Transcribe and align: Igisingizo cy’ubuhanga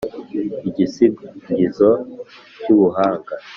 Igisingizo 0.69 1.89
cy’ubuhanga 2.59 3.33